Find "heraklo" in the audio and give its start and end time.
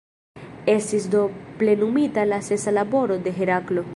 3.41-3.89